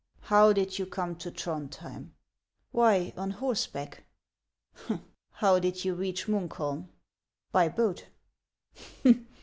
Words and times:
"How 0.31 0.51
did 0.51 0.79
you 0.79 0.87
come 0.87 1.15
to 1.17 1.29
Trondhjem?"" 1.29 2.09
Why, 2.71 3.13
on 3.15 3.29
horseback."" 3.29 4.03
How 5.33 5.59
did 5.59 5.85
you 5.85 5.93
reach 5.93 6.25
Munkholm?"" 6.25 6.87
By 7.51 7.69
boat." 7.69 8.07